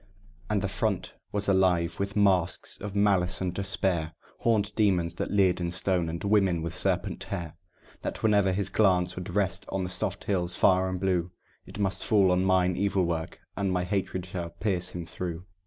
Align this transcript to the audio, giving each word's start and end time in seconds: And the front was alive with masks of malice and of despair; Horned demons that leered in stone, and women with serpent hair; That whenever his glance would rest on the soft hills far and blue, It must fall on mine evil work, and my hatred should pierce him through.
And 0.49 0.63
the 0.63 0.67
front 0.67 1.13
was 1.31 1.47
alive 1.47 1.99
with 1.99 2.15
masks 2.15 2.79
of 2.81 2.95
malice 2.95 3.39
and 3.39 3.49
of 3.49 3.53
despair; 3.53 4.13
Horned 4.39 4.73
demons 4.73 5.13
that 5.13 5.29
leered 5.29 5.61
in 5.61 5.69
stone, 5.69 6.09
and 6.09 6.23
women 6.23 6.63
with 6.63 6.73
serpent 6.73 7.25
hair; 7.25 7.53
That 8.01 8.23
whenever 8.23 8.51
his 8.51 8.69
glance 8.69 9.15
would 9.15 9.29
rest 9.35 9.63
on 9.69 9.83
the 9.83 9.89
soft 9.89 10.23
hills 10.23 10.55
far 10.55 10.89
and 10.89 10.99
blue, 10.99 11.29
It 11.67 11.77
must 11.77 12.03
fall 12.03 12.31
on 12.31 12.43
mine 12.45 12.75
evil 12.75 13.05
work, 13.05 13.41
and 13.55 13.71
my 13.71 13.83
hatred 13.83 14.25
should 14.25 14.59
pierce 14.59 14.89
him 14.89 15.05
through. 15.05 15.45